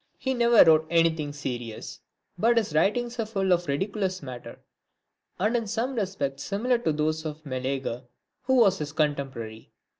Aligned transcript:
II. 0.13 0.17
He 0.17 0.33
never 0.33 0.63
wrote 0.63 0.87
anything 0.89 1.31
serious; 1.31 1.99
but 2.35 2.57
his 2.57 2.73
writings 2.73 3.19
are 3.19 3.25
full 3.27 3.53
of 3.53 3.67
ridiculous 3.67 4.23
matter; 4.23 4.57
and 5.37 5.55
in 5.55 5.67
some 5.67 5.93
respects 5.93 6.41
similar 6.41 6.79
to 6.79 6.91
those 6.91 7.23
of 7.23 7.45
Meleager, 7.45 8.05
who 8.41 8.55
was 8.55 8.79
his 8.79 8.93
contemporary. 8.93 9.69